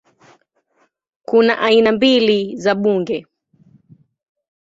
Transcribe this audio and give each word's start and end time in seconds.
Kuna 1.25 1.59
aina 1.59 1.91
mbili 1.91 2.57
za 2.57 2.75
bunge 2.75 3.27